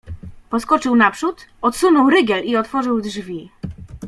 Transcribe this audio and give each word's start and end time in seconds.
"Poskoczył 0.49 0.95
naprzód, 0.95 1.45
odsunął 1.61 2.09
rygiel 2.09 2.45
i 2.45 2.55
otworzył 2.55 3.01
drzwi." 3.01 3.51